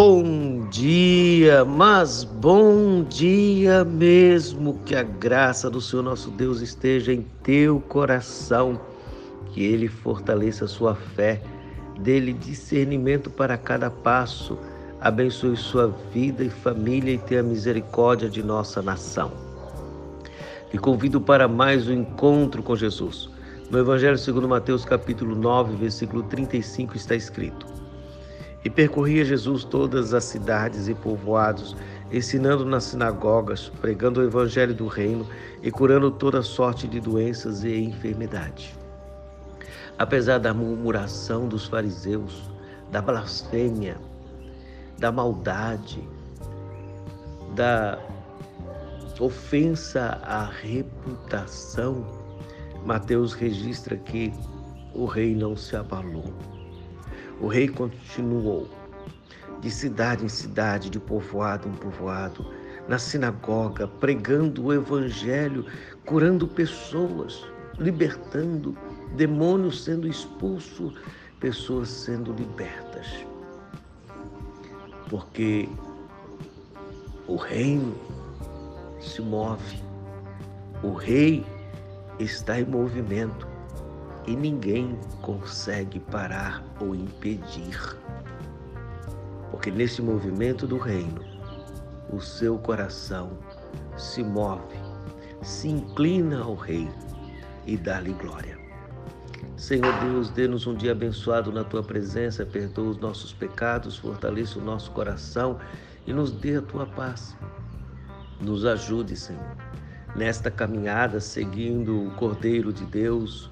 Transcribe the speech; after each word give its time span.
Bom 0.00 0.68
dia, 0.70 1.64
mas 1.64 2.22
bom 2.22 3.02
dia 3.02 3.84
mesmo. 3.84 4.78
Que 4.86 4.94
a 4.94 5.02
graça 5.02 5.68
do 5.68 5.80
Senhor 5.80 6.04
nosso 6.04 6.30
Deus 6.30 6.60
esteja 6.60 7.12
em 7.12 7.26
teu 7.42 7.80
coração, 7.80 8.80
que 9.50 9.60
Ele 9.60 9.88
fortaleça 9.88 10.66
a 10.66 10.68
sua 10.68 10.94
fé, 10.94 11.42
dele 11.98 12.32
discernimento 12.32 13.28
para 13.28 13.58
cada 13.58 13.90
passo, 13.90 14.56
abençoe 15.00 15.56
sua 15.56 15.88
vida 16.14 16.44
e 16.44 16.48
família 16.48 17.14
e 17.14 17.18
tenha 17.18 17.42
misericórdia 17.42 18.30
de 18.30 18.40
nossa 18.40 18.80
nação. 18.80 19.32
E 20.72 20.78
convido 20.78 21.20
para 21.20 21.48
mais 21.48 21.88
um 21.88 21.92
encontro 21.92 22.62
com 22.62 22.76
Jesus. 22.76 23.28
No 23.68 23.80
Evangelho 23.80 24.16
segundo 24.16 24.48
Mateus 24.48 24.84
capítulo 24.84 25.34
9, 25.34 25.74
versículo 25.74 26.22
35 26.22 26.96
está 26.96 27.16
escrito: 27.16 27.77
e 28.68 28.70
percorria 28.70 29.24
Jesus 29.24 29.64
todas 29.64 30.12
as 30.12 30.24
cidades 30.24 30.88
e 30.88 30.94
povoados, 30.94 31.74
ensinando 32.12 32.66
nas 32.66 32.84
sinagogas, 32.84 33.72
pregando 33.80 34.20
o 34.20 34.22
evangelho 34.22 34.74
do 34.74 34.86
reino 34.86 35.26
e 35.62 35.70
curando 35.70 36.10
toda 36.10 36.42
sorte 36.42 36.86
de 36.86 37.00
doenças 37.00 37.64
e 37.64 37.74
enfermidade. 37.78 38.76
Apesar 39.98 40.36
da 40.36 40.52
murmuração 40.52 41.48
dos 41.48 41.66
fariseus, 41.66 42.50
da 42.92 43.00
blasfêmia, 43.00 43.96
da 44.98 45.10
maldade, 45.10 46.06
da 47.54 47.98
ofensa 49.18 50.20
à 50.22 50.44
reputação, 50.44 52.04
Mateus 52.84 53.32
registra 53.32 53.96
que 53.96 54.30
o 54.92 55.06
rei 55.06 55.34
não 55.34 55.56
se 55.56 55.74
abalou. 55.74 56.57
O 57.40 57.46
rei 57.46 57.68
continuou, 57.68 58.68
de 59.60 59.70
cidade 59.70 60.24
em 60.24 60.28
cidade, 60.28 60.90
de 60.90 60.98
povoado 60.98 61.68
em 61.68 61.72
povoado, 61.72 62.44
na 62.88 62.98
sinagoga, 62.98 63.86
pregando 63.86 64.66
o 64.66 64.72
evangelho, 64.72 65.64
curando 66.04 66.48
pessoas, 66.48 67.44
libertando, 67.78 68.76
demônios 69.14 69.84
sendo 69.84 70.08
expulsos, 70.08 70.94
pessoas 71.38 71.88
sendo 71.88 72.32
libertas. 72.32 73.26
Porque 75.08 75.68
o 77.26 77.36
reino 77.36 77.94
se 79.00 79.22
move, 79.22 79.82
o 80.82 80.92
rei 80.92 81.46
está 82.18 82.60
em 82.60 82.64
movimento 82.64 83.47
e 84.28 84.36
ninguém 84.36 84.94
consegue 85.22 85.98
parar 85.98 86.62
ou 86.78 86.94
impedir. 86.94 87.96
Porque 89.50 89.70
nesse 89.70 90.02
movimento 90.02 90.66
do 90.66 90.76
reino, 90.76 91.24
o 92.12 92.20
seu 92.20 92.58
coração 92.58 93.30
se 93.96 94.22
move, 94.22 94.76
se 95.40 95.68
inclina 95.68 96.42
ao 96.42 96.54
Rei 96.54 96.90
e 97.66 97.74
dá-lhe 97.78 98.12
glória. 98.12 98.58
Senhor 99.56 99.98
Deus, 100.00 100.28
dê-nos 100.28 100.66
um 100.66 100.74
dia 100.74 100.92
abençoado 100.92 101.50
na 101.50 101.64
tua 101.64 101.82
presença, 101.82 102.44
perdoa 102.44 102.90
os 102.90 102.98
nossos 102.98 103.32
pecados, 103.32 103.96
fortaleça 103.96 104.58
o 104.58 104.62
nosso 104.62 104.90
coração 104.90 105.58
e 106.06 106.12
nos 106.12 106.30
dê 106.30 106.56
a 106.56 106.62
tua 106.62 106.84
paz. 106.84 107.34
Nos 108.42 108.66
ajude, 108.66 109.16
Senhor, 109.16 109.56
nesta 110.14 110.50
caminhada 110.50 111.18
seguindo 111.18 112.08
o 112.08 112.10
Cordeiro 112.10 112.74
de 112.74 112.84
Deus 112.84 113.50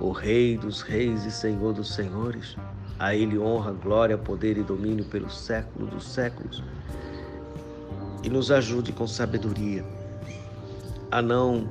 o 0.00 0.10
Rei 0.12 0.56
dos 0.56 0.80
Reis 0.80 1.24
e 1.26 1.30
Senhor 1.30 1.74
dos 1.74 1.94
Senhores. 1.94 2.56
A 2.98 3.14
Ele 3.14 3.38
honra, 3.38 3.72
glória, 3.72 4.16
poder 4.16 4.56
e 4.56 4.62
domínio 4.62 5.04
pelos 5.04 5.38
séculos 5.38 5.90
dos 5.90 6.08
séculos. 6.08 6.62
E 8.22 8.28
nos 8.28 8.50
ajude 8.50 8.92
com 8.92 9.06
sabedoria 9.06 9.84
a 11.10 11.20
não 11.20 11.68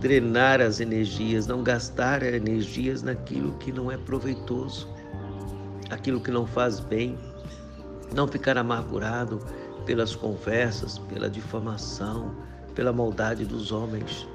drenar 0.00 0.60
as 0.60 0.78
energias, 0.80 1.46
não 1.46 1.62
gastar 1.62 2.22
energias 2.22 3.02
naquilo 3.02 3.52
que 3.58 3.72
não 3.72 3.90
é 3.90 3.96
proveitoso, 3.96 4.88
aquilo 5.90 6.20
que 6.20 6.30
não 6.30 6.46
faz 6.46 6.78
bem, 6.80 7.18
não 8.14 8.28
ficar 8.28 8.58
amargurado 8.58 9.40
pelas 9.84 10.14
conversas, 10.14 10.98
pela 10.98 11.30
difamação, 11.30 12.34
pela 12.74 12.92
maldade 12.92 13.44
dos 13.44 13.72
homens 13.72 14.28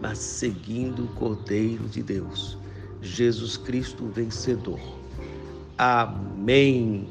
mas 0.00 0.18
seguindo 0.18 1.04
o 1.04 1.08
Cordeiro 1.08 1.84
de 1.88 2.02
Deus, 2.02 2.58
Jesus 3.00 3.56
Cristo 3.56 4.06
vencedor. 4.08 4.80
Amém. 5.76 7.08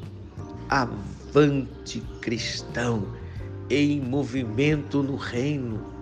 Avante 0.70 2.02
cristão, 2.22 3.08
em 3.70 4.02
movimento 4.02 5.02
no 5.02 5.16
reino 5.16 5.97